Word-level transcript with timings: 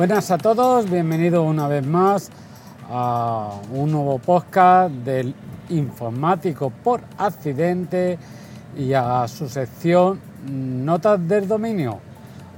Buenas 0.00 0.30
a 0.30 0.38
todos, 0.38 0.90
bienvenidos 0.90 1.46
una 1.46 1.68
vez 1.68 1.86
más 1.86 2.30
a 2.88 3.60
un 3.70 3.92
nuevo 3.92 4.18
podcast 4.18 4.90
del 4.90 5.34
informático 5.68 6.70
por 6.70 7.02
accidente 7.18 8.18
y 8.78 8.94
a 8.94 9.28
su 9.28 9.46
sección 9.46 10.18
Notas 10.48 11.28
del 11.28 11.46
dominio 11.46 11.98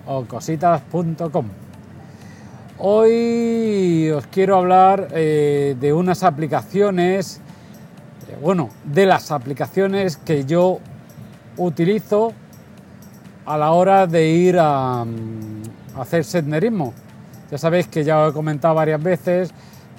o 0.06 0.24
cositas.com. 0.24 1.46
Hoy 2.78 4.08
os 4.14 4.24
quiero 4.28 4.58
hablar 4.58 5.08
eh, 5.10 5.76
de 5.80 5.92
unas 5.92 6.22
aplicaciones, 6.22 7.40
eh, 8.28 8.38
bueno, 8.40 8.68
de 8.84 9.04
las 9.04 9.32
aplicaciones 9.32 10.16
que 10.16 10.44
yo 10.44 10.78
utilizo 11.56 12.34
a 13.44 13.58
la 13.58 13.72
hora 13.72 14.06
de 14.06 14.28
ir 14.28 14.58
a, 14.60 15.04
mm, 15.04 15.98
hacer 15.98 16.22
senderismo. 16.22 16.94
Ya 17.52 17.58
sabéis 17.58 17.86
que 17.86 18.02
ya 18.02 18.18
os 18.18 18.30
he 18.30 18.32
comentado 18.32 18.74
varias 18.74 19.02
veces 19.02 19.50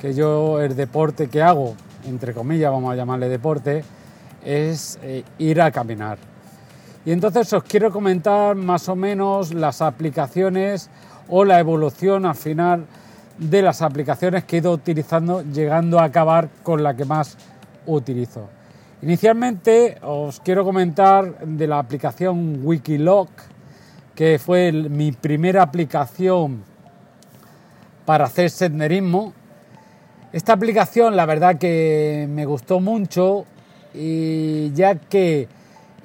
que 0.02 0.16
yo 0.16 0.60
el 0.60 0.76
deporte 0.76 1.28
que 1.28 1.44
hago, 1.44 1.76
entre 2.04 2.34
comillas 2.34 2.72
vamos 2.72 2.92
a 2.92 2.96
llamarle 2.96 3.30
deporte, 3.30 3.84
es 4.44 4.98
eh, 5.04 5.24
ir 5.38 5.62
a 5.62 5.70
caminar. 5.70 6.18
Y 7.06 7.12
entonces 7.12 7.54
os 7.54 7.62
quiero 7.62 7.92
comentar 7.92 8.56
más 8.56 8.90
o 8.90 8.96
menos 8.96 9.54
las 9.54 9.84
aplicaciones 9.84 10.90
o 11.30 11.46
la 11.46 11.60
evolución 11.60 12.26
al 12.26 12.34
final 12.34 12.88
de 13.38 13.62
las 13.62 13.84
aplicaciones 13.84 14.46
que 14.46 14.56
he 14.56 14.60
ido 14.60 14.72
utilizando, 14.72 15.44
llegando 15.44 16.00
a 16.00 16.06
acabar 16.06 16.50
con 16.64 16.82
la 16.82 16.96
que 16.96 17.06
más 17.06 17.38
utilizo. 17.86 18.50
Inicialmente 19.04 20.00
os 20.02 20.40
quiero 20.40 20.64
comentar 20.64 21.46
de 21.46 21.68
la 21.68 21.78
aplicación 21.78 22.62
Wikiloc, 22.64 23.30
que 24.16 24.40
fue 24.40 24.72
mi 24.72 25.12
primera 25.12 25.62
aplicación 25.62 26.73
para 28.06 28.26
hacer 28.26 28.50
senderismo. 28.50 29.34
Esta 30.32 30.54
aplicación 30.54 31.16
la 31.16 31.26
verdad 31.26 31.58
que 31.58 32.28
me 32.30 32.46
gustó 32.46 32.80
mucho 32.80 33.46
y 33.94 34.72
ya 34.74 34.96
que 34.96 35.48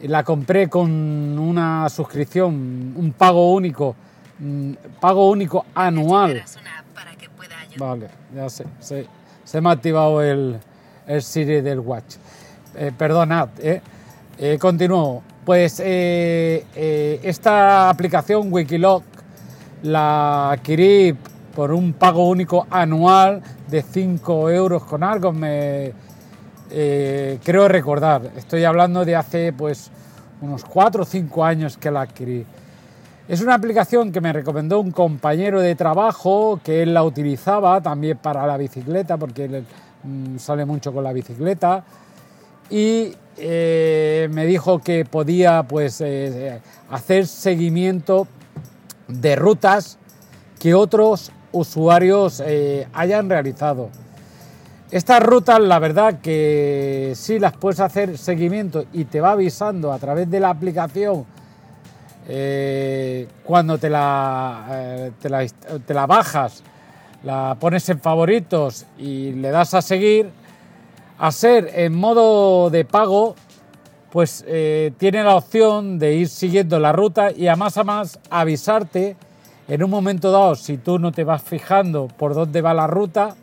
la 0.02 0.22
compré 0.22 0.68
con 0.68 0.90
una 1.38 1.88
suscripción, 1.88 2.94
un 2.96 3.14
pago 3.16 3.52
único, 3.52 3.96
mm, 4.38 4.72
pago 5.00 5.30
único 5.30 5.64
anual. 5.74 6.44
Vale, 7.78 8.08
ya 8.34 8.48
sé, 8.48 8.66
se 9.44 9.60
me 9.60 9.68
ha 9.70 9.72
activado 9.72 10.22
el, 10.22 10.58
el 11.06 11.22
Siri 11.22 11.60
del 11.60 11.80
Watch. 11.80 12.16
Eh, 12.76 12.92
perdonad, 12.96 13.48
eh. 13.60 13.80
eh 14.38 14.58
continúo. 14.60 15.22
Pues 15.44 15.80
eh, 15.82 17.18
esta 17.22 17.88
aplicación 17.88 18.52
Wikiloc 18.52 19.02
la 19.82 20.50
adquirí 20.52 21.16
por 21.58 21.72
un 21.72 21.92
pago 21.92 22.28
único 22.28 22.68
anual 22.70 23.42
de 23.66 23.82
5 23.82 24.48
euros 24.48 24.84
con 24.84 25.02
algo, 25.02 25.32
me 25.32 25.92
creo 26.70 27.66
recordar. 27.66 28.30
Estoy 28.36 28.62
hablando 28.62 29.04
de 29.04 29.16
hace 29.16 29.52
pues 29.52 29.90
unos 30.40 30.64
4 30.64 31.02
o 31.02 31.04
5 31.04 31.44
años 31.44 31.76
que 31.76 31.90
la 31.90 32.02
adquirí. 32.02 32.46
Es 33.26 33.40
una 33.40 33.54
aplicación 33.54 34.12
que 34.12 34.20
me 34.20 34.32
recomendó 34.32 34.78
un 34.78 34.92
compañero 34.92 35.60
de 35.60 35.74
trabajo 35.74 36.60
que 36.62 36.84
él 36.84 36.94
la 36.94 37.02
utilizaba 37.02 37.80
también 37.80 38.18
para 38.18 38.46
la 38.46 38.56
bicicleta, 38.56 39.16
porque 39.16 39.46
él 39.46 39.66
mm, 40.04 40.38
sale 40.38 40.64
mucho 40.64 40.92
con 40.92 41.02
la 41.02 41.12
bicicleta 41.12 41.82
y 42.70 43.12
eh, 43.36 44.28
me 44.30 44.46
dijo 44.46 44.78
que 44.78 45.04
podía 45.04 45.64
pues, 45.64 46.00
eh, 46.02 46.60
hacer 46.88 47.26
seguimiento 47.26 48.28
de 49.08 49.34
rutas 49.34 49.98
que 50.60 50.74
otros 50.74 51.32
usuarios 51.52 52.42
eh, 52.44 52.86
hayan 52.92 53.28
realizado. 53.28 53.90
Estas 54.90 55.22
rutas, 55.22 55.60
la 55.60 55.78
verdad 55.78 56.20
que 56.20 57.12
sí 57.14 57.38
las 57.38 57.54
puedes 57.56 57.80
hacer 57.80 58.16
seguimiento 58.16 58.84
y 58.92 59.04
te 59.04 59.20
va 59.20 59.32
avisando 59.32 59.92
a 59.92 59.98
través 59.98 60.30
de 60.30 60.40
la 60.40 60.50
aplicación 60.50 61.26
cuando 63.42 63.78
te 63.78 63.88
la, 63.88 65.10
te 65.18 65.30
la, 65.30 65.46
te 65.46 65.94
la 65.94 66.06
bajas, 66.06 66.62
la 67.22 67.56
pones 67.58 67.88
en 67.88 68.00
favoritos 68.00 68.84
y 68.98 69.32
le 69.32 69.50
das 69.50 69.72
a 69.72 69.80
seguir 69.80 70.30
a 71.18 71.32
ser 71.32 71.70
en 71.74 71.94
modo 71.94 72.70
de 72.70 72.84
pago, 72.84 73.34
pues 74.10 74.44
eh, 74.46 74.92
tiene 74.98 75.24
la 75.24 75.34
opción 75.34 75.98
de 75.98 76.14
ir 76.14 76.28
siguiendo 76.28 76.78
la 76.78 76.92
ruta 76.92 77.32
y 77.32 77.48
a 77.48 77.56
más 77.56 77.76
a 77.76 77.84
más 77.84 78.20
avisarte 78.30 79.16
en 79.68 79.82
un 79.82 79.90
momento 79.90 80.30
dado, 80.30 80.54
si 80.54 80.78
tú 80.78 80.98
no 80.98 81.12
te 81.12 81.24
vas 81.24 81.42
fijando 81.42 82.08
por 82.08 82.34
dónde 82.34 82.62
va 82.62 82.72
la 82.72 82.86
ruta, 82.86 83.36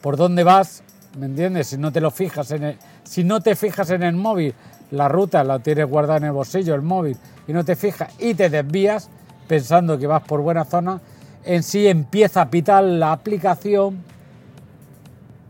por 0.00 0.16
dónde 0.16 0.44
vas, 0.44 0.82
¿me 1.18 1.26
entiendes? 1.26 1.68
Si 1.68 1.76
no 1.76 1.92
te 1.92 2.00
lo 2.00 2.10
fijas 2.10 2.50
en 2.52 2.64
el, 2.64 2.78
si 3.04 3.22
no 3.22 3.40
te 3.40 3.54
fijas 3.54 3.90
en 3.90 4.02
el 4.02 4.16
móvil, 4.16 4.54
la 4.90 5.08
ruta 5.08 5.44
la 5.44 5.58
tienes 5.58 5.86
guardada 5.86 6.18
en 6.18 6.24
el 6.24 6.32
bolsillo, 6.32 6.74
el 6.74 6.82
móvil, 6.82 7.18
y 7.46 7.52
no 7.52 7.64
te 7.64 7.76
fijas 7.76 8.14
y 8.18 8.34
te 8.34 8.48
desvías 8.48 9.10
pensando 9.46 9.98
que 9.98 10.06
vas 10.06 10.22
por 10.22 10.40
buena 10.40 10.64
zona, 10.64 11.00
en 11.44 11.62
sí 11.62 11.86
empieza 11.86 12.42
a 12.42 12.50
pitar 12.50 12.82
la 12.82 13.12
aplicación 13.12 14.02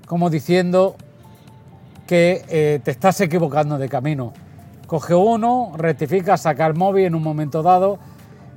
como 0.06 0.30
diciendo 0.30 0.96
que 2.06 2.44
eh, 2.48 2.80
te 2.82 2.90
estás 2.90 3.20
equivocando 3.20 3.78
de 3.78 3.88
camino. 3.88 4.32
Coge 4.86 5.14
uno, 5.14 5.72
rectifica, 5.76 6.36
saca 6.38 6.66
el 6.66 6.74
móvil 6.74 7.04
en 7.04 7.14
un 7.14 7.22
momento 7.22 7.62
dado, 7.62 7.98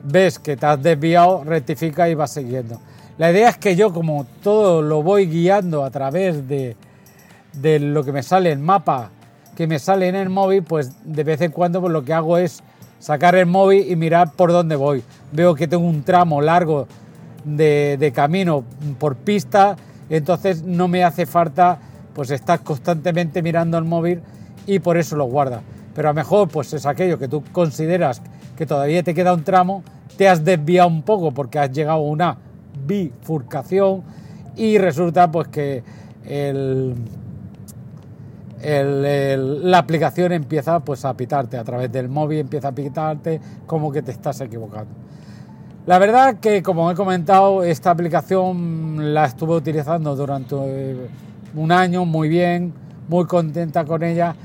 ves 0.04 0.40
que 0.40 0.58
te 0.58 0.66
has 0.66 0.82
desviado, 0.82 1.44
rectifica 1.44 2.10
y 2.10 2.16
vas 2.16 2.32
siguiendo. 2.32 2.80
La 3.18 3.32
idea 3.32 3.50
es 3.50 3.58
que 3.58 3.76
yo 3.76 3.94
como 3.94 4.26
todo 4.42 4.82
lo 4.82 5.04
voy 5.04 5.28
guiando 5.28 5.84
a 5.84 5.92
través 5.92 6.48
de, 6.48 6.76
de 7.54 7.80
lo 7.80 8.04
que 8.04 8.12
me 8.12 8.24
sale 8.24 8.52
en 8.52 8.62
mapa, 8.62 9.12
que 9.56 9.68
me 9.68 9.80
sale 9.80 10.08
en 10.08 10.16
el 10.16 10.30
móvil, 10.30 10.64
pues 10.64 10.92
de 11.04 11.24
vez 11.24 11.42
en 11.42 11.52
cuando 11.52 11.82
pues 11.82 11.94
lo 11.94 12.04
que 12.04 12.14
hago 12.14 12.38
es 12.38 12.64
sacar 13.00 13.36
el 13.36 13.46
móvil 13.46 13.90
y 13.90 13.96
mirar 13.96 14.32
por 14.32 14.52
dónde 14.52 14.76
voy. 14.76 15.04
Veo 15.32 15.56
que 15.56 15.68
tengo 15.68 15.86
un 15.86 16.04
tramo 16.04 16.42
largo 16.42 16.88
de, 17.44 17.98
de 18.00 18.12
camino 18.12 18.64
por 19.00 19.16
pista 19.16 19.76
entonces 20.18 20.64
no 20.64 20.90
me 20.90 21.06
hace 21.06 21.26
falta 21.26 21.80
pues 22.14 22.32
estar 22.32 22.60
constantemente 22.60 23.42
mirando 23.42 23.78
el 23.78 23.86
móvil 23.86 24.22
y 24.68 24.80
por 24.80 24.98
eso 24.98 25.16
lo 25.16 25.24
guarda. 25.24 25.62
Pero 25.96 26.10
a 26.10 26.12
lo 26.12 26.16
mejor 26.16 26.50
pues 26.50 26.74
es 26.74 26.86
aquello 26.86 27.18
que 27.18 27.30
tú 27.30 27.44
consideras 27.54 28.22
que 28.56 28.66
todavía 28.66 29.04
te 29.04 29.14
queda 29.14 29.34
un 29.34 29.44
tramo, 29.44 29.84
te 30.18 30.28
has 30.28 30.44
desviado 30.44 30.88
un 30.90 31.02
poco 31.04 31.32
porque 31.32 31.60
has 31.60 31.72
llegado 31.72 32.00
a 32.00 32.02
una 32.02 32.38
bifurcación 32.86 34.04
y 34.56 34.78
resulta 34.78 35.32
pues 35.32 35.48
que 35.48 35.84
la 38.64 39.78
aplicación 39.78 40.32
empieza 40.34 40.80
pues 40.80 41.06
a 41.06 41.14
pitarte 41.16 41.58
a 41.58 41.64
través 41.64 41.92
del 41.92 42.10
móvil, 42.10 42.40
empieza 42.40 42.68
a 42.70 42.72
pitarte 42.72 43.40
como 43.66 43.92
que 43.92 44.02
te 44.02 44.12
estás 44.12 44.42
equivocando. 44.42 45.02
La 45.88 45.98
verdad 45.98 46.36
que, 46.36 46.62
como 46.62 46.92
he 46.92 46.96
comentado, 46.96 47.64
esta 47.64 47.90
aplicación 47.90 49.16
la 49.16 49.26
estuve 49.26 49.56
utilizando 49.56 50.16
durante 50.16 50.56
eh, 50.60 51.08
un 51.56 51.72
año 51.72 52.06
muy 52.06 52.30
bien, 52.30 52.72
muy 53.10 53.26
contenta 53.26 53.84
con 53.84 54.04
ella, 54.04 54.36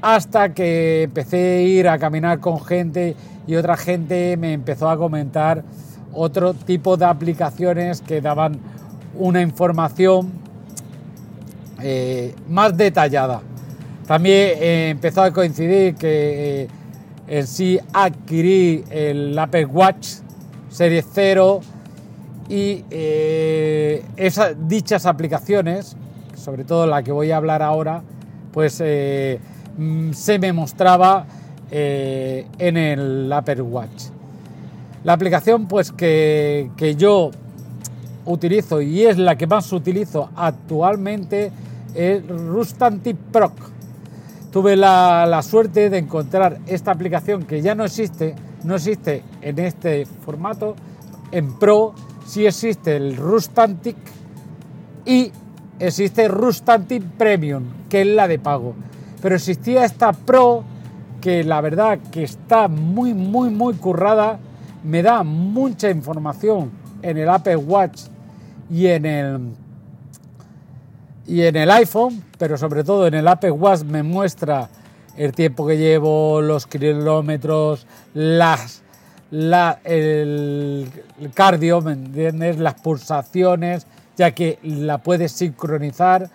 hasta 0.00 0.54
que 0.54 1.02
empecé 1.02 1.58
a 1.58 1.60
ir 1.60 1.88
a 1.88 1.98
caminar 1.98 2.40
con 2.40 2.64
gente 2.64 3.16
y 3.48 3.56
otra 3.56 3.76
gente 3.76 4.36
me 4.36 4.52
empezó 4.52 4.88
a 4.88 4.96
comentar 4.96 5.64
otro 6.12 6.54
tipo 6.54 6.96
de 6.96 7.06
aplicaciones 7.06 8.00
que 8.02 8.20
daban 8.20 8.60
una 9.14 9.40
información 9.40 10.30
eh, 11.82 12.34
más 12.48 12.76
detallada. 12.76 13.40
También 14.06 14.52
eh, 14.60 14.88
empezó 14.90 15.22
a 15.22 15.32
coincidir 15.32 15.96
que 15.96 16.68
en 17.26 17.46
sí 17.46 17.80
adquirí 17.92 18.84
el 18.90 19.36
Apple 19.36 19.66
Watch 19.66 20.18
Serie 20.68 21.02
0 21.02 21.60
y 22.48 22.84
eh, 22.90 24.04
esas, 24.16 24.54
dichas 24.68 25.06
aplicaciones, 25.06 25.96
sobre 26.36 26.64
todo 26.64 26.86
la 26.86 27.02
que 27.02 27.12
voy 27.12 27.30
a 27.30 27.36
hablar 27.36 27.62
ahora, 27.62 28.02
pues 28.52 28.80
eh, 28.84 29.40
mm, 29.76 30.12
se 30.12 30.38
me 30.38 30.52
mostraba 30.52 31.26
eh, 31.70 32.46
en 32.58 32.76
el 32.76 33.32
Apple 33.32 33.62
Watch. 33.62 34.04
La 35.04 35.12
aplicación 35.12 35.66
pues 35.66 35.92
que, 35.92 36.70
yo 36.96 37.30
utilizo 38.24 38.80
y 38.80 39.04
es 39.04 39.18
la 39.18 39.36
que 39.36 39.46
más 39.46 39.72
utilizo 39.72 40.30
actualmente 40.34 41.52
es 41.94 42.26
Rustantic 42.26 43.16
Proc. 43.16 43.52
Tuve 44.50 44.76
la, 44.76 45.26
la 45.26 45.42
suerte 45.42 45.90
de 45.90 45.98
encontrar 45.98 46.58
esta 46.66 46.90
aplicación 46.90 47.44
que 47.44 47.60
ya 47.60 47.74
no 47.74 47.84
existe, 47.84 48.34
no 48.64 48.76
existe 48.76 49.22
en 49.42 49.58
este 49.58 50.04
formato. 50.06 50.74
En 51.30 51.58
Pro 51.58 51.94
sí 52.26 52.46
existe 52.46 52.96
el 52.96 53.16
Rustantic 53.16 53.96
y 55.04 55.30
existe 55.78 56.28
Rustantic 56.28 57.02
Premium, 57.02 57.64
que 57.88 58.02
es 58.02 58.06
la 58.06 58.26
de 58.26 58.38
pago. 58.38 58.74
Pero 59.22 59.36
existía 59.36 59.84
esta 59.84 60.12
Pro 60.12 60.64
que 61.20 61.44
la 61.44 61.60
verdad 61.60 61.98
que 62.10 62.24
está 62.24 62.68
muy, 62.68 63.14
muy, 63.14 63.50
muy 63.50 63.74
currada, 63.74 64.38
me 64.84 65.02
da 65.02 65.22
mucha 65.22 65.90
información 65.90 66.70
en 67.02 67.18
el 67.18 67.28
Apple 67.28 67.56
Watch 67.56 68.02
y 68.70 68.86
en 68.86 69.06
el 69.06 69.40
y 71.26 71.42
en 71.42 71.56
el 71.56 71.70
iPhone, 71.70 72.24
pero 72.38 72.56
sobre 72.56 72.82
todo 72.82 73.06
en 73.06 73.14
el 73.14 73.28
Apple 73.28 73.50
Watch 73.50 73.82
me 73.82 74.02
muestra 74.02 74.70
el 75.18 75.32
tiempo 75.32 75.66
que 75.66 75.76
llevo, 75.76 76.40
los 76.40 76.66
kilómetros, 76.66 77.86
las, 78.14 78.82
la, 79.30 79.80
el, 79.84 80.90
cardio, 81.34 81.82
¿me 81.82 81.92
entiendes? 81.92 82.58
Las 82.58 82.74
pulsaciones, 82.74 83.86
ya 84.16 84.30
que 84.30 84.58
la 84.62 84.98
puedes 84.98 85.32
sincronizar 85.32 86.30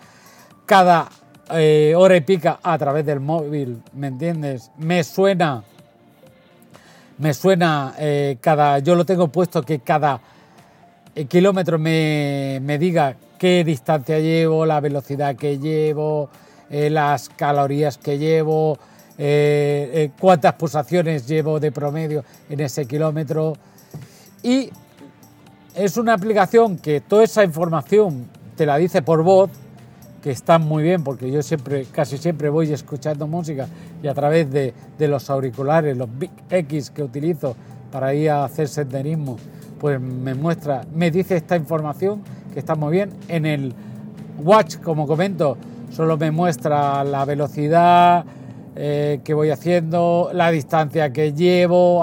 cada 0.66 1.10
eh, 1.56 1.94
hora 1.96 2.16
y 2.16 2.22
pica 2.22 2.60
a 2.64 2.78
través 2.78 3.06
del 3.06 3.20
móvil, 3.20 3.82
¿me 3.94 4.08
entiendes? 4.08 4.72
Me 4.78 5.04
suena, 5.04 5.64
me 7.18 7.34
suena 7.34 7.94
eh, 7.98 8.38
cada, 8.42 8.80
yo 8.80 8.96
lo 8.96 9.06
tengo 9.06 9.28
puesto 9.28 9.62
que 9.62 9.80
cada 9.80 10.20
eh, 11.16 11.26
kilómetro 11.26 11.78
me, 11.78 12.60
me 12.62 12.78
diga 12.78 13.16
qué 13.38 13.64
distancia 13.64 14.20
llevo, 14.20 14.66
la 14.66 14.80
velocidad 14.80 15.36
que 15.36 15.60
llevo, 15.60 16.30
las 16.70 17.30
calorías 17.30 17.98
que 17.98 18.18
llevo, 18.18 18.80
cuántas 20.20 20.54
pulsaciones 20.54 21.28
llevo 21.28 21.60
de 21.60 21.72
promedio 21.72 22.24
en 22.50 22.62
ese 22.62 22.86
kilómetro. 22.88 23.54
Y 24.42 24.72
es 25.76 25.98
una 25.98 26.14
aplicación 26.14 26.78
que 26.78 27.02
toda 27.02 27.26
esa 27.26 27.44
información 27.44 28.28
te 28.56 28.66
la 28.66 28.78
dice 28.78 29.02
por 29.02 29.24
voz, 29.24 29.50
que 30.24 30.32
está 30.32 30.58
muy 30.58 30.84
bien 30.84 31.04
porque 31.04 31.30
yo 31.30 31.44
siempre, 31.44 31.86
casi 31.92 32.18
siempre 32.18 32.48
voy 32.48 32.72
escuchando 32.72 33.28
música 33.28 33.68
y 34.02 34.08
a 34.08 34.14
través 34.14 34.50
de, 34.50 34.74
de 34.98 35.08
los 35.10 35.30
auriculares, 35.30 35.98
los 35.98 36.08
Big 36.18 36.32
X 36.50 36.92
que 36.92 37.04
utilizo 37.04 37.58
para 37.92 38.14
ir 38.14 38.30
a 38.30 38.46
hacer 38.46 38.70
senderismo, 38.70 39.36
pues 39.80 40.00
me 40.00 40.34
muestra, 40.34 40.86
me 40.96 41.12
dice 41.12 41.36
esta 41.36 41.58
información 41.58 42.22
que 42.54 42.60
está 42.60 42.74
muy 42.76 42.94
bien. 42.94 43.10
En 43.28 43.46
el 43.46 43.74
watch, 44.42 44.78
como 44.78 45.06
comento, 45.06 45.58
solo 45.92 46.18
me 46.18 46.32
muestra 46.32 47.04
la 47.04 47.26
velocidad 47.26 48.24
eh, 48.78 49.20
que 49.26 49.34
voy 49.34 49.50
haciendo, 49.50 50.32
la 50.34 50.52
distancia 50.52 51.12
que 51.12 51.34
llevo, 51.34 52.02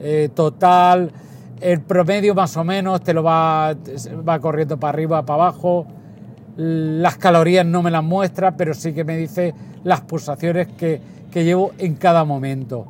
eh, 0.00 0.28
total, 0.34 1.12
el 1.60 1.80
promedio 1.80 2.34
más 2.34 2.56
o 2.56 2.64
menos 2.64 3.00
te 3.02 3.14
lo 3.14 3.22
va, 3.22 3.74
va 4.28 4.40
corriendo 4.40 4.76
para 4.76 4.90
arriba, 4.90 5.24
para 5.24 5.44
abajo. 5.44 5.86
Las 6.56 7.16
calorías 7.16 7.66
no 7.66 7.82
me 7.82 7.90
las 7.90 8.04
muestra, 8.04 8.56
pero 8.56 8.74
sí 8.74 8.92
que 8.92 9.04
me 9.04 9.16
dice 9.16 9.54
las 9.82 10.02
pulsaciones 10.02 10.68
que, 10.68 11.00
que 11.30 11.44
llevo 11.44 11.72
en 11.78 11.94
cada 11.94 12.24
momento. 12.24 12.86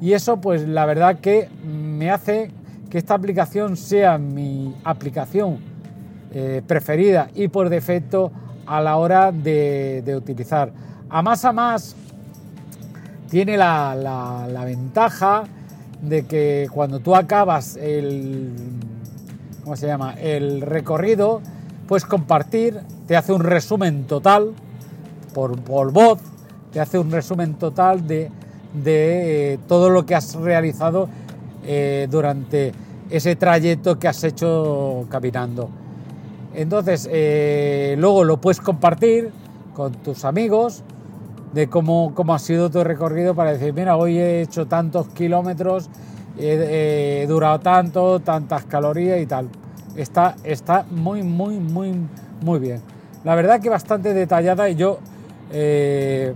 Y 0.00 0.12
eso, 0.12 0.40
pues 0.40 0.66
la 0.66 0.86
verdad 0.86 1.20
que 1.20 1.48
me 1.64 2.10
hace 2.10 2.50
que 2.90 2.98
esta 2.98 3.14
aplicación 3.14 3.76
sea 3.76 4.18
mi 4.18 4.74
aplicación 4.84 5.58
eh, 6.32 6.62
preferida 6.66 7.30
y 7.34 7.48
por 7.48 7.68
defecto 7.68 8.30
a 8.66 8.80
la 8.80 8.96
hora 8.96 9.32
de, 9.32 10.14
utilizar. 10.16 10.72
A 11.08 11.22
más 11.22 11.44
a 11.44 11.52
más 11.52 11.96
tiene 13.30 13.56
la, 13.56 14.62
ventaja 14.64 15.44
de 16.02 16.26
que 16.26 16.68
cuando 16.72 17.00
tú 17.00 17.14
acabas 17.14 17.76
el, 17.76 18.52
¿cómo 19.64 19.76
se 19.76 19.86
llama? 19.86 20.14
el 20.14 20.60
recorrido, 20.60 21.40
puedes 21.86 22.04
compartir, 22.04 22.80
te 23.06 23.16
hace 23.16 23.32
un 23.32 23.42
resumen 23.42 24.04
total 24.04 24.52
por, 25.34 25.60
por 25.60 25.92
voz, 25.92 26.18
te 26.72 26.80
hace 26.80 26.98
un 26.98 27.10
resumen 27.10 27.54
total 27.54 28.06
de, 28.06 28.30
de 28.72 29.54
eh, 29.54 29.58
todo 29.66 29.90
lo 29.90 30.04
que 30.04 30.14
has 30.14 30.34
realizado 30.34 31.08
eh, 31.64 32.06
durante 32.10 32.72
ese 33.10 33.36
trayecto 33.36 33.98
que 33.98 34.08
has 34.08 34.22
hecho 34.24 35.06
caminando. 35.08 35.68
Entonces, 36.54 37.08
eh, 37.10 37.94
luego 37.98 38.24
lo 38.24 38.40
puedes 38.40 38.60
compartir 38.60 39.30
con 39.74 39.92
tus 39.92 40.24
amigos 40.24 40.82
de 41.52 41.68
cómo, 41.68 42.12
cómo, 42.14 42.34
ha 42.34 42.38
sido 42.38 42.70
tu 42.70 42.82
recorrido 42.82 43.34
para 43.34 43.52
decir, 43.52 43.72
mira, 43.74 43.96
hoy 43.96 44.18
he 44.18 44.42
hecho 44.42 44.66
tantos 44.66 45.08
kilómetros, 45.08 45.88
he, 46.38 47.24
durado 47.28 47.60
tanto, 47.60 48.20
tantas 48.20 48.64
calorías 48.64 49.20
y 49.20 49.26
tal. 49.26 49.48
Está, 49.96 50.36
está 50.44 50.84
muy, 50.90 51.22
muy, 51.22 51.58
muy, 51.58 51.94
muy 52.42 52.58
bien. 52.58 52.80
La 53.24 53.34
verdad 53.34 53.60
que 53.60 53.68
bastante 53.68 54.14
detallada 54.14 54.68
y 54.68 54.76
yo 54.76 54.98
eh, 55.52 56.34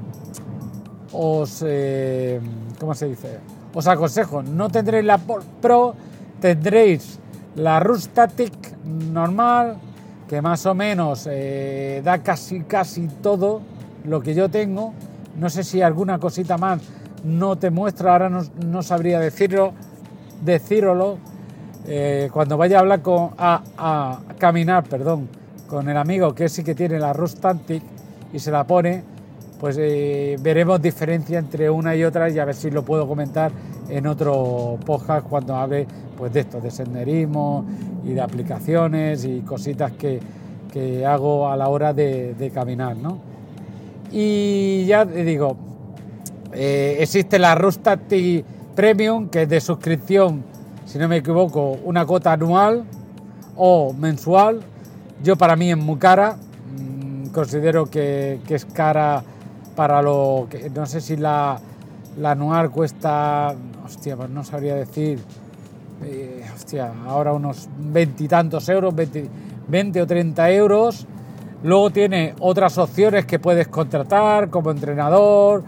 os, 1.13 1.65
eh, 1.67 2.41
¿cómo 2.79 2.95
se 2.95 3.07
dice? 3.07 3.39
Os 3.75 3.87
aconsejo, 3.87 4.43
no 4.43 4.69
tendréis 4.71 5.05
la 5.05 5.19
Pro, 5.19 5.95
tendréis 6.41 7.19
la 7.57 7.81
Rustatic 7.81 8.53
normal, 8.85 9.77
que 10.29 10.41
más 10.41 10.65
o 10.67 10.75
menos 10.75 11.29
eh, 11.31 12.03
da 12.05 12.19
casi 12.19 12.61
casi 12.61 13.09
todo 13.23 13.63
lo 14.05 14.21
que 14.21 14.35
yo 14.35 14.49
tengo. 14.49 14.93
No 15.39 15.51
sé 15.51 15.65
si 15.65 15.83
alguna 15.83 16.19
cosita 16.19 16.57
más 16.57 16.81
no 17.25 17.57
te 17.57 17.71
muestra, 17.71 18.13
ahora 18.13 18.29
no, 18.29 18.83
sabría 18.83 19.21
decirlo, 19.21 19.73
decirlo. 20.43 21.19
Eh, 21.87 22.29
cuando 22.33 22.57
vaya 22.57 22.79
a 22.79 22.81
hablar 22.81 23.03
con, 23.03 23.31
a, 23.39 24.19
caminar, 24.39 24.85
perdón, 24.85 25.29
con 25.69 25.89
el 25.89 25.97
amigo 25.97 26.35
que 26.35 26.49
sí 26.49 26.63
que 26.63 26.75
tiene 26.75 26.99
la 26.99 27.13
Rustantic 27.13 27.83
y 28.33 28.39
se 28.39 28.51
la 28.51 28.65
pone, 28.65 29.03
pues 29.59 29.77
eh, 29.79 30.37
veremos 30.41 30.81
diferencia 30.81 31.39
entre 31.39 31.69
una 31.69 31.95
y 31.95 32.05
otra 32.05 32.31
y 32.31 32.39
a 32.39 32.45
ver 32.45 32.55
si 32.55 32.71
lo 32.71 32.85
puedo 32.85 33.07
comentar 33.07 33.53
en 33.89 34.07
otro 34.07 34.79
podcast 34.85 35.27
cuando 35.27 35.55
hable 35.57 35.87
pues 36.17 36.33
de 36.33 36.41
esto, 36.41 36.61
de 36.61 36.71
senderismo 36.71 37.65
y 38.05 38.13
de 38.13 38.21
aplicaciones 38.21 39.25
y 39.25 39.41
cositas 39.41 39.93
que, 39.93 40.21
hago 41.05 41.49
a 41.49 41.57
la 41.57 41.69
hora 41.69 41.93
de, 41.93 42.53
caminar, 42.55 42.97
¿no? 42.97 43.19
Y 44.13 44.85
ya 44.87 45.05
digo, 45.05 45.57
eh, 46.53 46.99
existe 47.01 47.39
la 47.39 47.57
Rustati 47.57 48.45
Premium, 48.77 49.29
que 49.29 49.43
es 49.43 49.49
de 49.49 49.61
suscripción, 49.61 50.45
si 50.91 50.99
no 50.99 51.07
me 51.07 51.19
equivoco, 51.19 51.79
una 51.85 52.05
cuota 52.05 52.33
anual 52.33 52.83
o 53.57 53.93
mensual. 53.93 54.61
Yo 55.23 55.37
para 55.37 55.55
mí 55.55 55.71
es 55.71 55.77
muy 55.77 56.01
cara, 56.01 56.35
mm, 56.35 57.27
considero 57.29 57.87
que, 57.87 58.41
es 58.49 58.65
cara 58.65 59.23
para 59.77 60.03
lo 60.03 60.49
que, 60.51 60.69
no 60.71 60.87
sé 60.87 61.01
si 61.01 61.17
la, 61.17 61.61
anual 62.25 62.73
cuesta, 62.73 63.55
hostia, 63.85 64.17
pues 64.17 64.31
no 64.31 64.43
sabría 64.43 64.75
decir, 64.75 65.21
eh, 66.03 66.45
hostia, 66.57 66.93
ahora 67.07 67.35
unos 67.35 67.69
veintitantos 67.79 68.69
euros, 68.69 68.93
20, 68.93 70.03
o 70.03 70.07
30 70.09 70.51
euros. 70.51 71.07
Luego 71.63 71.91
tiene 71.91 72.35
otras 72.41 72.79
opciones 72.79 73.27
que 73.27 73.39
puedes 73.39 73.69
contratar 73.69 74.51
como 74.51 74.73
entrenador, 74.73 75.63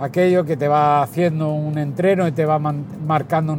aquello 0.00 0.44
que 0.44 0.56
te 0.56 0.66
va 0.66 1.02
haciendo 1.02 1.52
un 1.52 1.78
entreno 1.78 2.26
y 2.26 2.32
te 2.32 2.44
va 2.44 2.58
marcando 2.58 3.52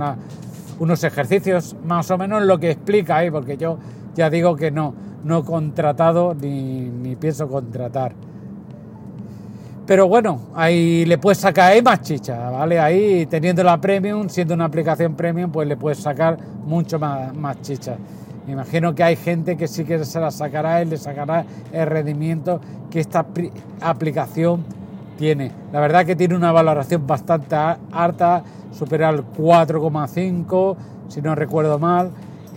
unos 0.82 1.04
ejercicios, 1.04 1.76
más 1.86 2.10
o 2.10 2.18
menos 2.18 2.42
lo 2.42 2.60
que 2.60 2.72
explica 2.72 3.18
ahí, 3.18 3.30
porque 3.30 3.56
yo 3.56 3.78
ya 4.16 4.32
digo 4.32 4.56
que 4.56 4.72
no, 4.72 4.96
no 5.24 5.40
he 5.40 5.44
contratado 5.44 6.34
ni, 6.34 6.90
ni 6.90 7.16
pienso 7.16 7.48
contratar. 7.48 8.14
Pero 9.86 10.08
bueno, 10.08 10.40
ahí 10.56 11.06
le 11.06 11.20
puedes 11.20 11.38
sacar 11.38 11.80
más 11.84 12.02
chicha, 12.02 12.50
¿vale? 12.50 12.80
Ahí 12.80 13.28
teniendo 13.28 13.64
la 13.64 13.80
premium, 13.80 14.28
siendo 14.28 14.56
una 14.56 14.66
aplicación 14.66 15.14
premium, 15.14 15.52
pues 15.52 15.68
le 15.68 15.78
puedes 15.78 16.00
sacar 16.00 16.40
mucho 16.66 16.98
más, 16.98 17.32
más 17.36 17.62
chicha. 17.62 17.96
Me 18.48 18.54
imagino 18.54 18.96
que 18.96 19.04
hay 19.04 19.16
gente 19.16 19.56
que 19.58 19.68
sí 19.68 19.86
que 19.86 20.04
se 20.04 20.20
la 20.20 20.32
sacará 20.32 20.82
y 20.82 20.86
le 20.86 20.98
sacará 20.98 21.46
el 21.72 21.86
rendimiento 21.86 22.60
que 22.90 23.02
esta 23.02 23.24
aplicación 23.82 24.64
tiene. 25.22 25.52
La 25.72 25.80
verdad 25.80 26.04
que 26.04 26.16
tiene 26.16 26.36
una 26.36 26.52
valoración 26.52 27.06
bastante 27.06 27.56
alta, 27.92 28.42
supera 28.72 29.12
el 29.12 29.24
4,5, 29.24 30.76
si 31.10 31.22
no 31.22 31.36
recuerdo 31.36 31.78
mal. 31.78 32.10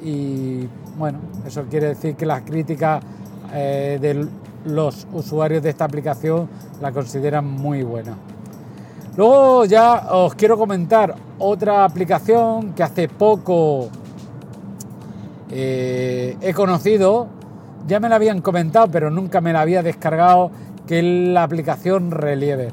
Y 0.02 0.66
bueno, 0.97 1.18
eso 1.47 1.64
quiere 1.68 1.88
decir 1.88 2.16
que 2.16 2.25
las 2.25 2.40
críticas 2.40 3.04
eh, 3.52 3.99
del 4.00 4.30
los 4.64 5.06
usuarios 5.12 5.62
de 5.62 5.68
esta 5.68 5.85
aplicación 5.85 6.49
la 6.80 6.90
consideran 6.90 7.47
muy 7.47 7.83
buena. 7.83 8.16
Luego 9.14 9.66
ya 9.66 10.06
os 10.12 10.35
quiero 10.35 10.56
comentar 10.56 11.14
otra 11.38 11.85
aplicación 11.85 12.73
que 12.73 12.83
hace 12.83 13.09
poco 13.09 13.90
eh, 15.50 16.38
he 16.40 16.54
conocido, 16.54 17.26
ya 17.87 18.00
me 18.00 18.09
la 18.09 18.16
habían 18.16 18.40
comentado, 18.40 18.88
pero 18.90 19.11
nunca 19.11 19.42
me 19.42 19.52
la 19.52 19.61
había 19.61 19.83
descargado, 19.83 20.50
que 20.86 21.02
la 21.02 21.42
aplicación 21.42 22.10
Relieve. 22.10 22.68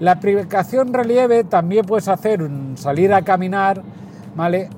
La 0.00 0.12
aplicación 0.12 0.92
Relieve 0.92 1.44
también 1.44 1.84
puedes 1.84 2.08
hacer 2.08 2.48
salir 2.76 3.12
a 3.12 3.22
caminar, 3.22 3.82
¿vale? 4.36 4.68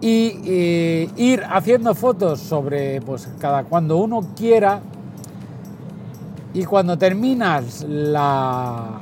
Y 0.00 1.10
ir 1.16 1.42
haciendo 1.48 1.94
fotos 1.94 2.40
sobre, 2.40 3.00
pues 3.00 3.28
cada 3.40 3.64
cuando 3.64 3.96
uno 3.96 4.20
quiera, 4.36 4.80
y 6.54 6.64
cuando 6.64 6.96
terminas 6.96 7.84
la, 7.88 9.00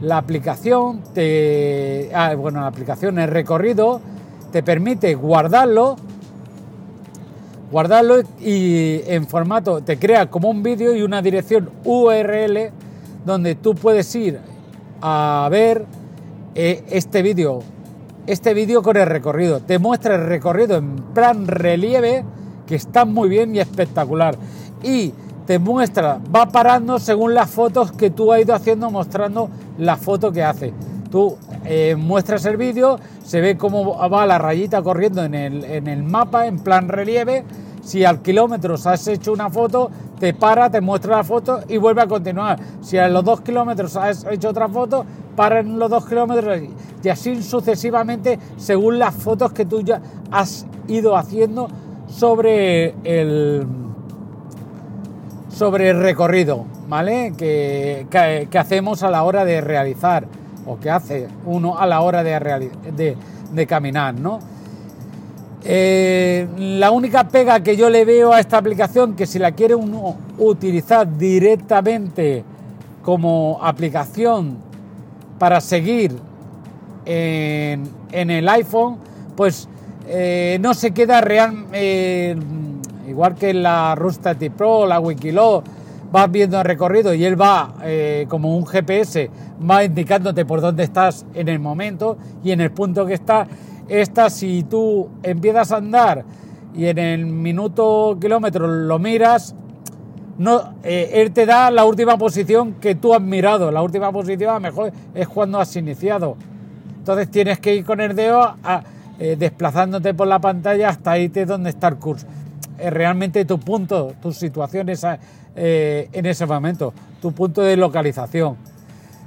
la 0.00 0.18
aplicación, 0.18 1.00
te, 1.14 2.10
ah, 2.12 2.34
bueno, 2.34 2.60
la 2.60 2.66
aplicación, 2.66 3.20
el 3.20 3.28
recorrido, 3.28 4.00
te 4.50 4.64
permite 4.64 5.14
guardarlo 5.14 5.96
guardarlo 7.70 8.20
y 8.40 9.00
en 9.06 9.26
formato 9.26 9.82
te 9.82 9.98
crea 9.98 10.30
como 10.30 10.50
un 10.50 10.62
vídeo 10.62 10.94
y 10.94 11.02
una 11.02 11.22
dirección 11.22 11.70
URL 11.84 12.70
donde 13.24 13.54
tú 13.56 13.74
puedes 13.74 14.14
ir 14.14 14.38
a 15.00 15.48
ver 15.50 15.84
eh, 16.54 16.84
este 16.90 17.22
vídeo, 17.22 17.60
este 18.26 18.54
vídeo 18.54 18.82
con 18.82 18.96
el 18.96 19.06
recorrido. 19.06 19.60
Te 19.60 19.78
muestra 19.78 20.14
el 20.14 20.26
recorrido 20.26 20.76
en 20.76 20.96
plan 21.12 21.46
relieve 21.46 22.24
que 22.66 22.76
está 22.76 23.04
muy 23.04 23.28
bien 23.28 23.54
y 23.54 23.60
espectacular. 23.60 24.36
Y 24.82 25.12
te 25.46 25.58
muestra, 25.58 26.20
va 26.34 26.46
parando 26.46 26.98
según 26.98 27.34
las 27.34 27.50
fotos 27.50 27.92
que 27.92 28.10
tú 28.10 28.32
has 28.32 28.40
ido 28.40 28.54
haciendo, 28.54 28.90
mostrando 28.90 29.48
la 29.78 29.96
foto 29.96 30.32
que 30.32 30.42
hace. 30.42 30.72
Tú 31.10 31.36
eh, 31.66 31.96
muestras 31.96 32.44
el 32.46 32.56
vídeo, 32.56 32.98
se 33.24 33.40
ve 33.40 33.56
cómo 33.56 33.96
va 34.08 34.26
la 34.26 34.38
rayita 34.38 34.82
corriendo 34.82 35.24
en 35.24 35.34
el, 35.34 35.64
en 35.64 35.86
el 35.88 36.02
mapa, 36.02 36.46
en 36.46 36.58
plan 36.58 36.88
relieve. 36.88 37.44
Si 37.82 38.04
al 38.04 38.20
kilómetro 38.20 38.74
has 38.74 39.06
hecho 39.06 39.32
una 39.32 39.48
foto, 39.48 39.90
te 40.18 40.34
para, 40.34 40.70
te 40.70 40.80
muestra 40.80 41.18
la 41.18 41.24
foto 41.24 41.60
y 41.68 41.76
vuelve 41.76 42.02
a 42.02 42.06
continuar. 42.06 42.58
Si 42.80 42.98
a 42.98 43.08
los 43.08 43.24
dos 43.24 43.42
kilómetros 43.42 43.96
has 43.96 44.24
hecho 44.24 44.48
otra 44.48 44.68
foto, 44.68 45.06
para 45.36 45.60
en 45.60 45.78
los 45.78 45.90
dos 45.90 46.06
kilómetros 46.06 46.60
y 47.02 47.08
así 47.08 47.42
sucesivamente 47.42 48.38
según 48.56 48.98
las 48.98 49.14
fotos 49.14 49.52
que 49.52 49.66
tú 49.66 49.82
ya 49.82 50.00
has 50.32 50.66
ido 50.88 51.16
haciendo 51.16 51.68
sobre 52.08 52.94
el 53.04 53.66
sobre 55.50 55.88
el 55.88 56.00
recorrido, 56.00 56.66
¿vale? 56.88 57.32
Que, 57.36 58.06
que, 58.10 58.58
hacemos 58.58 59.02
a 59.02 59.10
la 59.10 59.22
hora 59.22 59.46
de 59.46 59.62
realizar, 59.62 60.26
o 60.66 60.78
que 60.78 60.90
hace 60.90 61.28
uno 61.44 61.78
a 61.78 61.86
la 61.86 62.00
hora 62.00 62.22
de, 62.22 63.16
caminar, 63.66 64.14
¿no? 64.14 64.40
Eh, 65.64 66.46
la 66.58 66.90
única 66.90 67.24
pega 67.24 67.60
que 67.60 67.76
yo 67.76 67.90
le 67.90 68.04
veo 68.04 68.32
a 68.32 68.40
esta 68.40 68.58
aplicación, 68.58 69.16
que 69.16 69.26
si 69.26 69.38
la 69.38 69.52
quiere 69.52 69.74
uno 69.74 70.16
utilizar 70.38 71.16
directamente 71.16 72.44
como 73.02 73.58
aplicación 73.62 74.58
para 75.38 75.60
seguir 75.60 76.16
en, 77.04 77.90
el 78.12 78.48
iPhone, 78.48 78.98
pues 79.36 79.68
eh, 80.08 80.58
no 80.60 80.74
se 80.74 80.92
queda 80.92 81.20
real, 81.20 81.66
eh, 81.72 82.36
igual 83.08 83.34
que 83.34 83.54
la 83.54 83.94
Rustati 83.94 84.50
Pro, 84.50 84.86
la 84.86 85.00
Wikilo, 85.00 85.62
vas 86.16 86.30
viendo 86.30 86.58
el 86.58 86.64
recorrido 86.64 87.12
y 87.12 87.26
él 87.26 87.38
va 87.38 87.74
eh, 87.82 88.24
como 88.30 88.56
un 88.56 88.64
GPS, 88.64 89.30
va 89.70 89.84
indicándote 89.84 90.46
por 90.46 90.62
dónde 90.62 90.82
estás 90.82 91.26
en 91.34 91.46
el 91.46 91.58
momento 91.58 92.16
y 92.42 92.52
en 92.52 92.62
el 92.62 92.70
punto 92.70 93.04
que 93.04 93.12
estás. 93.12 93.46
Esta, 93.86 94.30
si 94.30 94.62
tú 94.62 95.10
empiezas 95.22 95.72
a 95.72 95.76
andar 95.76 96.24
y 96.74 96.86
en 96.86 96.96
el 96.96 97.26
minuto 97.26 98.16
kilómetro 98.18 98.66
lo 98.66 98.98
miras, 98.98 99.54
no, 100.38 100.72
eh, 100.82 101.10
él 101.12 101.32
te 101.32 101.44
da 101.44 101.70
la 101.70 101.84
última 101.84 102.16
posición 102.16 102.76
que 102.80 102.94
tú 102.94 103.12
has 103.12 103.20
mirado. 103.20 103.70
La 103.70 103.82
última 103.82 104.10
posición 104.10 104.48
a 104.48 104.54
lo 104.54 104.60
mejor 104.60 104.92
es 105.14 105.28
cuando 105.28 105.60
has 105.60 105.76
iniciado. 105.76 106.38
Entonces 106.96 107.30
tienes 107.30 107.60
que 107.60 107.74
ir 107.74 107.84
con 107.84 108.00
el 108.00 108.16
dedo 108.16 108.56
eh, 109.18 109.36
desplazándote 109.38 110.14
por 110.14 110.28
la 110.28 110.38
pantalla 110.38 110.88
hasta 110.88 111.18
irte 111.18 111.44
donde 111.44 111.68
está 111.68 111.88
el 111.88 111.96
curso. 111.96 112.26
Eh, 112.78 112.90
realmente 112.90 113.44
tu 113.44 113.58
punto, 113.58 114.14
tu 114.20 114.32
situación 114.32 114.88
esa, 114.88 115.18
eh, 115.54 116.08
en 116.12 116.26
ese 116.26 116.46
momento, 116.46 116.92
tu 117.20 117.32
punto 117.32 117.62
de 117.62 117.76
localización. 117.76 118.56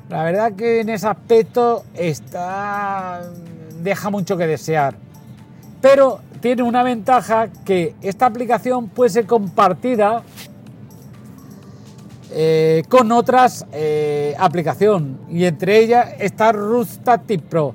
La 0.10 0.24
verdad 0.24 0.54
que 0.54 0.82
en 0.82 0.90
ese 0.90 1.08
aspecto 1.08 1.84
está 1.94 3.22
deja 3.82 4.10
mucho 4.10 4.38
que 4.38 4.48
desear. 4.48 4.96
Pero 5.82 6.20
tiene 6.42 6.64
una 6.64 6.84
ventaja 6.84 7.48
que 7.66 7.96
esta 8.02 8.26
aplicación 8.26 8.90
puede 8.90 9.10
ser 9.10 9.26
compartida 9.26 10.24
eh, 12.32 12.84
con 12.90 13.12
otras 13.12 13.66
aplicaciones 14.38 15.18
y 15.30 15.46
entre 15.46 15.80
ellas 15.80 16.10
está 16.20 16.52
Rustatic 16.52 17.42
Pro 17.42 17.74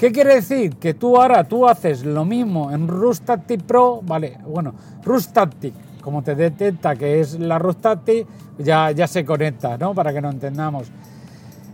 ¿Qué 0.00 0.12
quiere 0.12 0.36
decir? 0.36 0.76
Que 0.76 0.94
tú 0.94 1.20
ahora 1.20 1.44
tú 1.44 1.68
haces 1.68 2.06
lo 2.06 2.24
mismo 2.24 2.72
en 2.72 2.88
Rustatic 2.88 3.60
Pro, 3.64 4.00
vale, 4.02 4.38
bueno, 4.46 4.72
Rustatic, 5.04 5.74
como 6.00 6.22
te 6.22 6.34
detecta 6.34 6.96
que 6.96 7.20
es 7.20 7.38
la 7.38 7.58
Rustatic, 7.58 8.26
ya, 8.56 8.92
ya 8.92 9.06
se 9.06 9.26
conecta, 9.26 9.76
¿no? 9.76 9.94
Para 9.94 10.14
que 10.14 10.22
no 10.22 10.30
entendamos. 10.30 10.90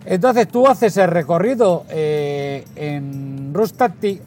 Entonces 0.05 0.49
tú 0.49 0.67
haces 0.67 0.97
el 0.97 1.07
recorrido 1.07 1.85
eh, 1.89 2.65
en 2.75 3.55
Rustatic, 3.55 4.21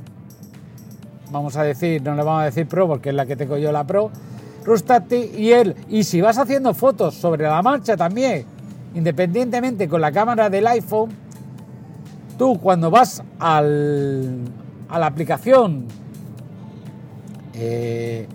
vamos 1.30 1.58
a 1.58 1.64
decir, 1.64 2.02
no 2.02 2.16
le 2.16 2.24
vamos 2.24 2.44
a 2.44 2.46
decir 2.46 2.68
Pro 2.68 2.88
porque 2.88 3.10
es 3.10 3.16
la 3.16 3.26
que 3.26 3.36
tengo 3.36 3.58
yo 3.58 3.74
la 3.74 3.84
Pro, 3.84 4.12
Rustatic 4.64 5.38
y 5.38 5.52
él, 5.52 5.76
y 5.90 6.06
si 6.06 6.22
vas 6.22 6.38
haciendo 6.38 6.74
fotos 6.74 7.16
sobre 7.16 7.44
la 7.44 7.62
marcha 7.62 7.98
también, 7.98 8.46
independientemente 8.96 9.90
con 9.90 10.00
la 10.00 10.14
cámara 10.14 10.50
del 10.50 10.68
iPhone, 10.68 11.10
Tú 12.40 12.58
cuando 12.58 12.90
vas 12.90 13.22
al, 13.38 14.40
a 14.88 14.98
la 14.98 15.06
aplicación 15.08 15.88
eh, 17.54 18.28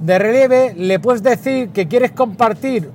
de 0.00 0.18
relieve, 0.18 0.72
le 0.74 0.98
puedes 0.98 1.22
decir 1.22 1.68
que 1.68 1.86
quieres 1.88 2.12
compartir 2.12 2.90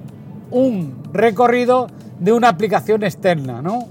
un 0.50 1.04
recorrido 1.14 1.86
de 2.20 2.34
una 2.34 2.50
aplicación 2.50 3.04
externa, 3.04 3.62
¿no? 3.62 3.88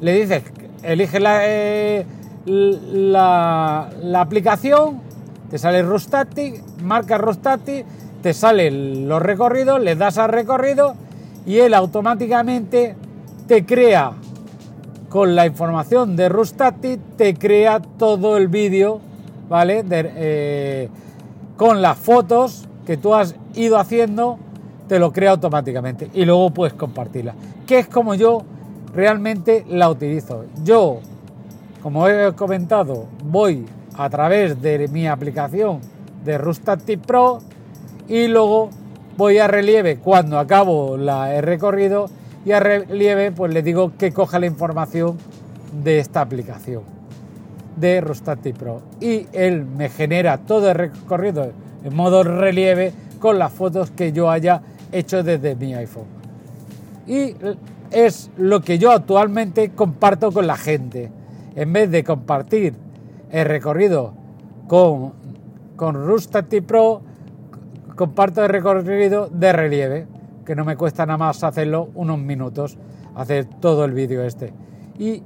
Le 0.00 0.14
dices, 0.14 0.42
elige 0.82 1.20
la, 1.20 1.40
eh, 1.42 2.06
la, 2.46 3.90
aplicación, 4.14 5.02
te 5.50 5.58
sale 5.58 5.82
Rustati, 5.82 6.54
marca 6.82 7.18
Rustati, 7.18 7.84
te 8.22 8.32
salen 8.32 9.06
los 9.06 9.20
recorridos, 9.20 9.82
le 9.82 9.96
das 9.96 10.16
al 10.16 10.30
recorrido 10.30 10.94
y 11.44 11.58
él 11.58 11.74
automáticamente 11.74 12.96
te 13.46 13.66
crea 13.66 14.12
con 15.12 15.36
la 15.36 15.44
información 15.44 16.16
de 16.16 16.30
Rustati 16.30 16.96
te 17.18 17.34
crea 17.34 17.80
todo 17.98 18.38
el 18.38 18.48
vídeo, 18.48 18.98
¿vale? 19.46 19.84
Eh, 19.90 20.88
con 21.58 21.82
las 21.82 21.98
fotos 21.98 22.66
que 22.86 22.96
tú 22.96 23.14
has 23.14 23.34
ido 23.54 23.78
haciendo, 23.78 24.38
te 24.88 24.98
lo 24.98 25.12
crea 25.12 25.32
automáticamente 25.32 26.08
y 26.14 26.24
luego 26.24 26.48
puedes 26.48 26.72
compartirla. 26.72 27.34
Que 27.66 27.80
es 27.80 27.88
como 27.88 28.14
yo 28.14 28.40
realmente 28.94 29.66
la 29.68 29.90
utilizo. 29.90 30.46
Yo, 30.64 31.00
como 31.82 32.08
he 32.08 32.32
comentado, 32.32 33.04
voy 33.22 33.66
a 33.98 34.08
través 34.08 34.62
de 34.62 34.88
mi 34.88 35.06
aplicación 35.06 35.80
de 36.24 36.38
Rustati 36.38 36.96
Pro 36.96 37.40
y 38.08 38.28
luego 38.28 38.70
voy 39.18 39.36
a 39.36 39.46
relieve 39.46 39.98
cuando 39.98 40.38
acabo 40.38 40.96
la, 40.96 41.36
el 41.36 41.42
recorrido 41.42 42.08
y 42.44 42.52
a 42.52 42.60
relieve 42.60 43.32
pues 43.32 43.52
le 43.52 43.62
digo 43.62 43.92
que 43.96 44.12
coja 44.12 44.38
la 44.38 44.46
información 44.46 45.16
de 45.84 45.98
esta 45.98 46.20
aplicación 46.20 46.82
de 47.76 48.00
Rostati 48.00 48.52
Pro. 48.52 48.82
Y 49.00 49.26
él 49.32 49.64
me 49.64 49.88
genera 49.88 50.38
todo 50.38 50.70
el 50.70 50.74
recorrido 50.76 51.52
en 51.84 51.94
modo 51.94 52.22
relieve 52.22 52.92
con 53.18 53.38
las 53.38 53.52
fotos 53.52 53.90
que 53.90 54.12
yo 54.12 54.30
haya 54.30 54.62
hecho 54.90 55.22
desde 55.22 55.54
mi 55.54 55.74
iPhone. 55.74 56.06
Y 57.06 57.34
es 57.90 58.30
lo 58.36 58.60
que 58.60 58.78
yo 58.78 58.92
actualmente 58.92 59.70
comparto 59.70 60.32
con 60.32 60.46
la 60.46 60.56
gente. 60.56 61.10
En 61.54 61.72
vez 61.72 61.90
de 61.90 62.04
compartir 62.04 62.74
el 63.30 63.46
recorrido 63.46 64.14
con, 64.66 65.12
con 65.76 66.06
Rustati 66.06 66.60
Pro 66.60 67.02
comparto 67.96 68.42
el 68.42 68.48
recorrido 68.48 69.28
de 69.28 69.52
relieve 69.52 70.06
que 70.44 70.54
no 70.54 70.64
me 70.64 70.76
cuesta 70.76 71.06
nada 71.06 71.18
más 71.18 71.42
hacerlo 71.44 71.90
unos 71.94 72.18
minutos, 72.18 72.78
hacer 73.14 73.46
todo 73.60 73.84
el 73.84 73.92
vídeo 73.92 74.22
este. 74.24 74.52
Y 74.98 75.22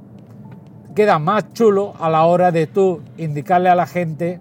queda 0.95 1.19
más 1.19 1.53
chulo 1.53 1.93
a 1.99 2.09
la 2.09 2.25
hora 2.25 2.51
de 2.51 2.67
tú 2.67 3.01
indicarle 3.17 3.69
a 3.69 3.75
la 3.75 3.85
gente 3.85 4.39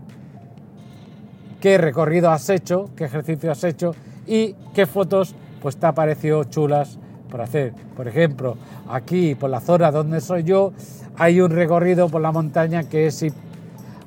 qué 1.61 1.79
recorrido 1.79 2.31
has 2.31 2.49
hecho, 2.49 2.91
qué 2.97 3.05
ejercicio 3.05 3.51
has 3.51 3.65
hecho 3.65 3.95
y 4.27 4.55
qué 4.75 4.87
fotos 4.87 5.35
pues 5.61 5.77
te 5.77 5.87
ha 5.87 5.93
parecido 5.93 6.45
chulas 6.45 6.99
por 7.31 7.41
hacer. 7.41 7.75
Por 7.97 8.09
ejemplo, 8.09 8.57
aquí 8.89 9.35
por 9.35 9.51
la 9.51 9.61
zona 9.61 9.91
donde 9.91 10.21
soy 10.21 10.45
yo 10.45 10.73
hay 11.19 11.41
un 11.41 11.51
recorrido 11.51 12.09
por 12.09 12.21
la 12.21 12.33
montaña 12.33 12.85
que 12.85 13.07
es 13.07 13.23
el 13.23 13.33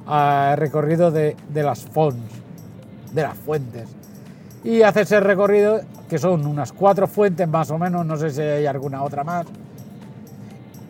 ah, 0.07 0.55
recorrido 0.57 1.11
de, 1.11 1.35
de 1.53 1.63
las 1.63 1.85
fonts, 1.85 2.33
de 3.13 3.21
las 3.21 3.37
fuentes. 3.37 3.98
Y 4.63 4.81
haces 4.81 5.11
el 5.11 5.23
recorrido 5.23 5.81
que 6.09 6.17
son 6.17 6.45
unas 6.45 6.73
cuatro 6.73 7.07
fuentes 7.07 7.47
más 7.47 7.71
o 7.71 7.77
menos, 7.77 8.05
no 8.05 8.17
sé 8.17 8.31
si 8.31 8.41
hay 8.41 8.65
alguna 8.65 9.03
otra 9.03 9.23
más. 9.23 9.45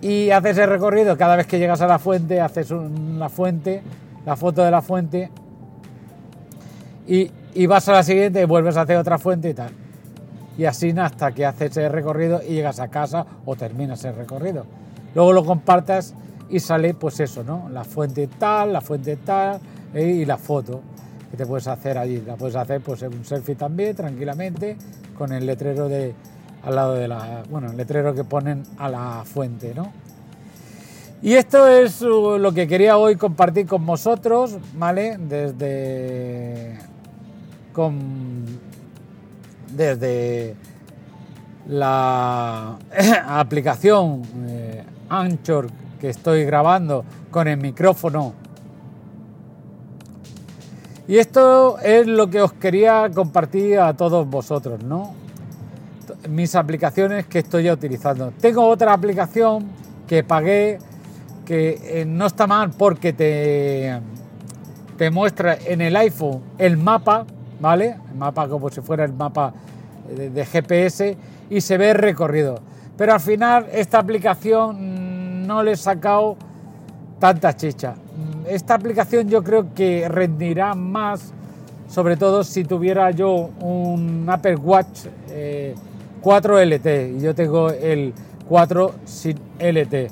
Y 0.02 0.30
haces 0.32 0.58
el 0.58 0.70
recorrido, 0.70 1.18
cada 1.18 1.36
vez 1.36 1.46
que 1.46 1.60
llegas 1.60 1.82
a 1.82 1.88
la 1.88 2.00
fuente, 2.00 2.40
haces 2.40 2.72
una 2.72 3.30
fuente, 3.30 3.84
la 4.26 4.36
foto 4.36 4.64
de 4.64 4.72
la 4.72 4.82
fuente, 4.82 5.30
y, 7.06 7.30
y 7.54 7.66
vas 7.68 7.90
a 7.90 7.94
la 7.94 8.04
siguiente 8.04 8.42
y 8.42 8.46
vuelves 8.46 8.78
a 8.78 8.82
hacer 8.82 8.98
otra 8.98 9.18
fuente 9.18 9.50
y 9.50 9.54
tal. 9.54 9.72
Y 10.58 10.66
así 10.66 10.94
hasta 10.98 11.32
que 11.32 11.46
haces 11.46 11.78
el 11.78 11.92
recorrido 11.92 12.42
y 12.42 12.54
llegas 12.54 12.80
a 12.80 12.88
casa 12.88 13.26
o 13.46 13.56
terminas 13.56 14.04
el 14.06 14.16
recorrido. 14.16 14.66
Luego 15.16 15.34
lo 15.34 15.46
compartas 15.46 16.14
y 16.50 16.60
sale 16.60 16.94
pues 16.94 17.20
eso, 17.20 17.44
¿no? 17.44 17.70
La 17.70 17.84
fuente 17.84 18.28
tal, 18.28 18.74
la 18.74 18.82
fuente 18.82 19.16
tal 19.18 19.60
eh, 19.94 20.06
y 20.06 20.26
la 20.26 20.38
foto. 20.38 20.82
Que 21.32 21.38
te 21.38 21.46
puedes 21.46 21.68
hacer 21.68 21.98
allí. 21.98 22.22
La 22.26 22.36
puedes 22.36 22.56
hacer 22.56 22.82
pues 22.82 23.02
un 23.04 23.24
selfie 23.26 23.56
también, 23.56 23.96
tranquilamente, 23.96 24.78
con 25.18 25.32
el 25.32 25.46
letrero 25.46 25.88
de 25.88 26.14
al 26.64 26.76
lado 26.76 26.96
de 26.96 27.08
la, 27.08 27.44
bueno, 27.50 27.72
el 27.72 27.78
letrero 27.78 28.14
que 28.14 28.24
ponen 28.24 28.64
a 28.78 28.90
la 28.90 29.24
fuente, 29.26 29.74
¿no? 29.74 29.92
Y 31.22 31.34
esto 31.34 31.68
es 31.68 32.02
uh, 32.02 32.38
lo 32.38 32.54
que 32.54 32.68
quería 32.68 32.98
hoy 32.98 33.16
compartir 33.16 33.66
con 33.66 33.86
vosotros, 33.86 34.58
¿vale? 34.74 35.18
Desde 35.18 36.78
con 37.74 38.46
desde 39.74 40.56
la 41.68 42.78
aplicación 43.28 44.22
eh, 44.48 44.84
Anchor 45.10 45.68
que 46.00 46.10
estoy 46.10 46.46
grabando 46.46 47.04
con 47.30 47.48
el 47.48 47.58
micrófono. 47.58 48.34
Y 51.10 51.18
esto 51.18 51.80
es 51.80 52.06
lo 52.06 52.30
que 52.30 52.40
os 52.40 52.54
quería 52.54 53.10
compartir 53.10 53.80
a 53.80 53.96
todos 53.96 54.30
vosotros, 54.30 54.84
¿no? 54.84 55.16
Mis 56.30 56.54
aplicaciones 56.54 57.26
que 57.26 57.40
estoy 57.40 57.64
ya 57.64 57.74
utilizando. 57.74 58.32
Tengo 58.40 58.68
otra 58.68 58.94
aplicación 58.94 59.66
que 60.08 60.24
pagué 60.24 60.78
que 61.48 62.02
eh, 62.02 62.06
no 62.06 62.28
está 62.28 62.46
mal 62.46 62.70
porque 62.78 63.12
te, 63.14 64.00
te 65.00 65.10
muestra 65.10 65.58
en 65.66 65.82
el 65.82 65.96
iPhone 65.96 66.44
el 66.60 66.78
mapa, 66.78 67.26
¿vale? 67.60 67.96
El 68.12 68.16
mapa 68.16 68.48
como 68.48 68.70
si 68.70 68.82
fuera 68.82 69.04
el 69.04 69.14
mapa 69.14 69.52
de, 70.16 70.46
GPS 70.46 71.18
y 71.50 71.62
se 71.62 71.80
ve 71.80 71.96
recorrido. 71.96 72.60
Pero 72.96 73.14
al 73.14 73.20
final 73.20 73.66
esta 73.72 73.98
aplicación 73.98 75.48
no 75.48 75.64
le 75.64 75.72
he 75.72 75.76
sacado 75.76 76.38
tanta 77.18 77.56
chicha. 77.56 77.96
Esta 78.50 78.74
aplicación 78.74 79.30
yo 79.30 79.44
creo 79.44 79.74
que 79.76 80.10
rendirá 80.10 80.74
más, 80.74 81.34
sobre 81.88 82.18
todo 82.18 82.44
si 82.44 82.64
tuviera 82.64 83.12
yo 83.12 83.52
un 83.62 84.26
Apple 84.28 84.56
Watch 84.56 85.06
4 86.22 86.60
eh, 86.60 86.66
LT 86.66 87.18
y 87.18 87.22
yo 87.22 87.36
tengo 87.36 87.70
el 87.70 88.14
4 88.48 88.92
sin 89.06 89.38
LT 89.60 90.12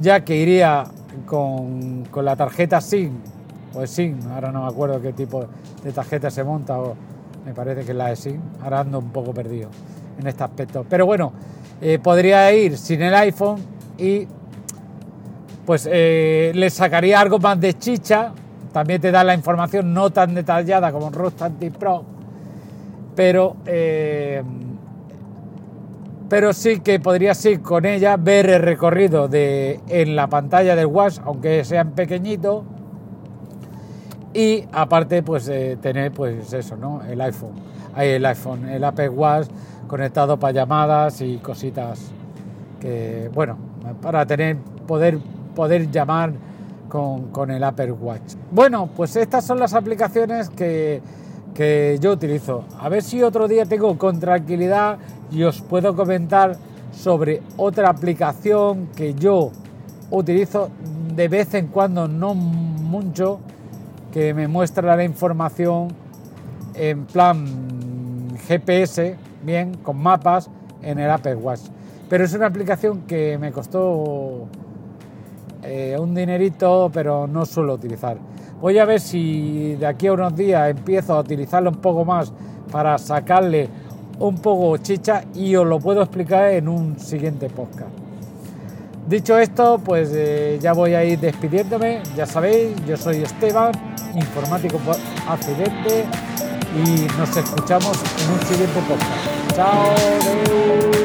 ya 0.00 0.24
que 0.24 0.36
iría 0.36 0.84
con, 1.26 2.04
la 2.22 2.36
tarjeta 2.36 2.80
SIM. 2.80 3.12
O 3.74 3.86
SIM, 3.86 4.18
ahora 4.30 4.52
no 4.52 4.62
me 4.62 4.68
acuerdo 4.68 5.00
qué 5.00 5.12
tipo 5.12 5.46
de 5.82 5.92
tarjeta 5.92 6.30
se 6.30 6.44
monta, 6.44 6.78
o 6.78 6.94
me 7.46 7.54
parece 7.54 7.84
que 7.84 7.92
es 7.92 7.96
la 7.96 8.08
de 8.08 8.16
SIM, 8.16 8.40
ahora 8.62 8.80
ando 8.80 8.98
un 8.98 9.10
poco 9.10 9.32
perdido 9.32 9.70
en 10.18 10.26
este 10.26 10.44
aspecto. 10.44 10.84
Pero 10.88 11.06
bueno, 11.06 11.32
eh, 11.80 11.98
podría 11.98 12.52
ir 12.52 12.76
sin 12.76 13.00
el 13.02 13.14
iPhone 13.14 13.60
y 13.96 14.26
pues 15.64 15.88
eh, 15.90 16.52
le 16.54 16.70
sacaría 16.70 17.20
algo 17.20 17.38
más 17.38 17.60
de 17.60 17.74
chicha, 17.74 18.32
también 18.72 19.00
te 19.00 19.10
da 19.10 19.22
la 19.22 19.34
información 19.34 19.92
no 19.92 20.10
tan 20.10 20.34
detallada 20.34 20.92
como 20.92 21.10
Anti 21.40 21.70
Pro, 21.70 22.04
pero... 23.14 23.56
Eh, 23.66 24.42
pero 26.28 26.54
sí 26.54 26.80
que 26.80 26.98
podría 26.98 27.32
ir 27.44 27.60
con 27.60 27.84
ella 27.84 28.16
ver 28.16 28.48
el 28.48 28.62
recorrido 28.62 29.28
de, 29.28 29.80
en 29.88 30.16
la 30.16 30.28
pantalla 30.28 30.74
del 30.74 30.86
Watch, 30.86 31.18
aunque 31.26 31.62
sean 31.62 31.90
pequeñitos, 31.90 32.64
y 34.32 34.64
aparte 34.72 35.22
pues 35.22 35.46
eh, 35.48 35.76
tener 35.80 36.10
pues 36.12 36.50
eso, 36.54 36.76
¿no? 36.76 37.02
El 37.02 37.20
iPhone, 37.20 37.52
el 37.98 38.24
iPhone, 38.24 38.66
el 38.66 38.82
Apple 38.82 39.10
Watch 39.10 39.48
conectado 39.86 40.38
para 40.38 40.54
llamadas 40.54 41.20
y 41.20 41.36
cositas 41.36 42.10
que, 42.80 43.30
bueno, 43.34 43.58
para 44.00 44.24
tener, 44.24 44.56
poder, 44.86 45.18
poder 45.54 45.90
llamar 45.90 46.32
con, 46.88 47.28
con 47.28 47.50
el 47.50 47.64
Apple 47.64 47.92
Watch. 47.92 48.34
Bueno, 48.50 48.88
pues 48.94 49.16
estas 49.16 49.44
son 49.44 49.58
las 49.58 49.74
aplicaciones 49.74 50.50
que, 50.50 51.00
que 51.54 51.98
yo 52.00 52.12
utilizo. 52.12 52.64
A 52.78 52.88
ver 52.88 53.02
si 53.02 53.22
otro 53.22 53.48
día 53.48 53.64
tengo 53.64 53.96
con 53.98 54.20
tranquilidad 54.20 54.98
y 55.30 55.42
os 55.42 55.60
puedo 55.60 55.94
comentar 55.96 56.56
sobre 56.92 57.42
otra 57.56 57.88
aplicación 57.88 58.88
que 58.94 59.14
yo 59.14 59.50
utilizo 60.10 60.70
de 61.14 61.28
vez 61.28 61.54
en 61.54 61.68
cuando, 61.68 62.08
no 62.08 62.34
mucho, 62.34 63.40
que 64.12 64.34
me 64.34 64.48
muestra 64.48 64.94
la 64.94 65.04
información 65.04 65.88
en 66.74 67.04
plan 67.06 67.46
GPS, 68.46 69.16
bien, 69.42 69.74
con 69.82 69.98
mapas 69.98 70.50
en 70.82 70.98
el 70.98 71.10
Apple 71.10 71.36
Watch. 71.36 71.62
Pero 72.08 72.24
es 72.24 72.34
una 72.34 72.46
aplicación 72.46 73.02
que 73.02 73.38
me 73.38 73.52
costó 73.52 74.46
eh, 75.62 75.96
un 75.98 76.14
dinerito, 76.14 76.90
pero 76.92 77.26
no 77.26 77.46
suelo 77.46 77.74
utilizar. 77.74 78.16
Voy 78.60 78.78
a 78.78 78.84
ver 78.84 79.00
si 79.00 79.74
de 79.74 79.86
aquí 79.86 80.06
a 80.06 80.12
unos 80.12 80.36
días 80.36 80.70
empiezo 80.70 81.14
a 81.14 81.20
utilizarlo 81.20 81.70
un 81.70 81.76
poco 81.76 82.04
más 82.04 82.32
para 82.70 82.96
sacarle 82.98 83.68
un 84.18 84.36
poco 84.38 84.76
chicha 84.76 85.24
y 85.34 85.54
os 85.56 85.66
lo 85.66 85.78
puedo 85.78 86.02
explicar 86.02 86.50
en 86.50 86.68
un 86.68 86.98
siguiente 86.98 87.48
podcast. 87.48 87.90
Dicho 89.08 89.36
esto, 89.36 89.80
pues 89.84 90.10
eh, 90.14 90.58
ya 90.60 90.72
voy 90.72 90.94
a 90.94 91.04
ir 91.04 91.18
despidiéndome. 91.18 92.00
Ya 92.16 92.24
sabéis, 92.24 92.76
yo 92.86 92.96
soy 92.96 93.22
Esteban, 93.22 93.72
informático 94.14 94.78
por 94.78 94.96
accidente, 95.28 96.04
y 96.74 97.18
nos 97.18 97.36
escuchamos 97.36 97.98
en 98.22 98.32
un 98.32 98.40
siguiente 98.46 98.80
podcast. 98.88 99.56
Chao. 99.56 101.01